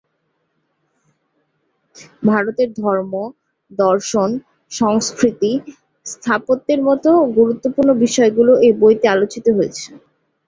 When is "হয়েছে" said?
9.57-9.89